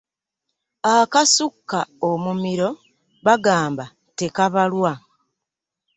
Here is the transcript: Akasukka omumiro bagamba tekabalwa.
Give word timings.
Akasukka 0.97 1.79
omumiro 2.09 2.69
bagamba 3.25 3.85
tekabalwa. 4.17 4.93